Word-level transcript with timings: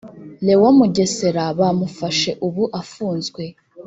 leon 0.45 0.71
mugesera 0.79 1.43
bamufashe 1.59 2.31
ubu 2.47 2.63
afunzwe 2.81 3.43